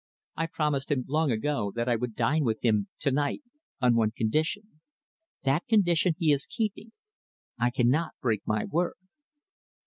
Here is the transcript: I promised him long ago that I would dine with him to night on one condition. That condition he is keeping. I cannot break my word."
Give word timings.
I 0.35 0.47
promised 0.47 0.89
him 0.89 1.05
long 1.07 1.29
ago 1.31 1.71
that 1.75 1.87
I 1.87 1.95
would 1.95 2.15
dine 2.15 2.43
with 2.43 2.63
him 2.65 2.87
to 3.01 3.11
night 3.11 3.43
on 3.79 3.95
one 3.95 4.09
condition. 4.09 4.81
That 5.43 5.67
condition 5.67 6.15
he 6.17 6.31
is 6.31 6.47
keeping. 6.47 6.91
I 7.59 7.69
cannot 7.69 8.15
break 8.19 8.41
my 8.47 8.65
word." 8.65 8.95